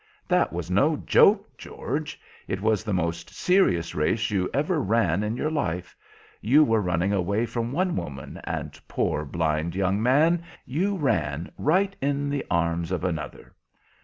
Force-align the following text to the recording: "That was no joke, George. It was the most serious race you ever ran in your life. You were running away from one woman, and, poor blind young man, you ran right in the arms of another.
"That 0.27 0.51
was 0.51 0.71
no 0.71 0.95
joke, 0.97 1.55
George. 1.59 2.19
It 2.47 2.59
was 2.59 2.83
the 2.83 2.91
most 2.91 3.29
serious 3.29 3.93
race 3.93 4.31
you 4.31 4.49
ever 4.51 4.81
ran 4.81 5.21
in 5.21 5.37
your 5.37 5.51
life. 5.51 5.95
You 6.41 6.63
were 6.63 6.81
running 6.81 7.13
away 7.13 7.45
from 7.45 7.71
one 7.71 7.95
woman, 7.95 8.41
and, 8.45 8.79
poor 8.87 9.25
blind 9.25 9.75
young 9.75 10.01
man, 10.01 10.41
you 10.65 10.97
ran 10.97 11.51
right 11.55 11.95
in 12.01 12.31
the 12.31 12.43
arms 12.49 12.91
of 12.91 13.03
another. 13.03 13.53